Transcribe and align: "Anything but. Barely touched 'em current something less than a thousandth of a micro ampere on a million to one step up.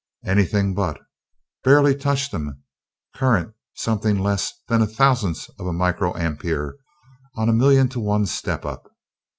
"Anything 0.25 0.73
but. 0.73 0.99
Barely 1.63 1.95
touched 1.95 2.33
'em 2.33 2.63
current 3.13 3.53
something 3.75 4.17
less 4.17 4.51
than 4.67 4.81
a 4.81 4.87
thousandth 4.87 5.47
of 5.59 5.67
a 5.67 5.73
micro 5.73 6.17
ampere 6.17 6.75
on 7.35 7.49
a 7.49 7.53
million 7.53 7.87
to 7.89 7.99
one 7.99 8.25
step 8.25 8.65
up. 8.65 8.91